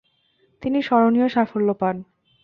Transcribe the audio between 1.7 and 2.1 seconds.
পান।